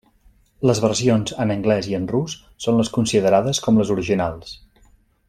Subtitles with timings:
[0.69, 4.57] Les versions en anglès i en rus són les considerades com les originals.